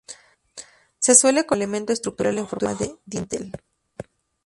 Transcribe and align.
Se 0.97 1.13
suele 1.13 1.41
colocar 1.41 1.47
como 1.49 1.57
elemento 1.57 1.93
estructural 1.93 2.39
en 2.39 2.47
forma 2.47 2.73
de 2.73 2.95
dintel. 3.05 3.51